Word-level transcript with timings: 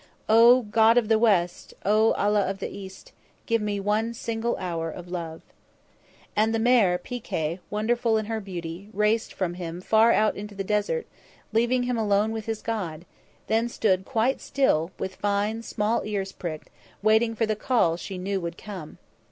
"O 0.27 0.63
God 0.63 0.97
of 0.97 1.09
the 1.09 1.19
West! 1.19 1.75
O 1.85 2.13
Allah 2.13 2.49
of 2.49 2.57
the 2.57 2.67
East! 2.75 3.11
Give 3.45 3.61
me 3.61 3.79
one 3.79 4.15
single 4.15 4.57
hour 4.57 4.89
of 4.89 5.07
love!" 5.09 5.43
And 6.35 6.55
the 6.55 6.57
mare, 6.57 6.97
Pi 6.97 7.19
Kay, 7.19 7.59
wonderful 7.69 8.17
in 8.17 8.25
her 8.25 8.39
beauty, 8.41 8.89
raced 8.93 9.31
from 9.31 9.53
him 9.53 9.79
far 9.79 10.11
out 10.11 10.35
into 10.35 10.55
the 10.55 10.63
desert, 10.63 11.05
leaving 11.53 11.83
him 11.83 11.99
alone 11.99 12.31
with 12.31 12.47
his 12.47 12.63
God; 12.63 13.05
then 13.45 13.69
stood 13.69 14.03
quite 14.03 14.41
still, 14.41 14.89
with 14.97 15.17
fine 15.17 15.61
small 15.61 16.01
ears 16.03 16.31
pricked, 16.31 16.71
waiting 17.03 17.35
for 17.35 17.45
the 17.45 17.55
call 17.55 17.95
she 17.95 18.17
knew 18.17 18.41
would 18.41 18.57
come. 18.57 18.97